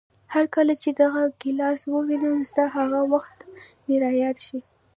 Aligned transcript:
هرکله 0.33 0.73
چې 0.81 0.89
دغه 1.01 1.21
ګیلاس 1.41 1.81
ووینم، 1.87 2.37
ستا 2.49 2.65
هغه 2.77 2.99
وخت 3.13 3.37
مې 3.85 3.95
را 4.03 4.11
یاد 4.23 4.37
شي. 4.45 4.59